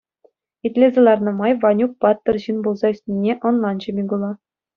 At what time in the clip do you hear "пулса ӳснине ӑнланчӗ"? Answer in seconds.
2.65-3.89